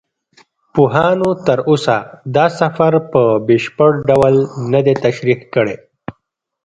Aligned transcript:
پوهانو 0.73 1.29
تر 1.45 1.59
اوسه 1.69 1.97
دا 2.35 2.45
سفر 2.59 2.91
په 3.11 3.21
بشپړ 3.47 3.91
ډول 4.09 4.35
نه 4.71 4.79
دی 4.85 4.93
تشریح 5.05 5.39
کړی. 5.53 5.75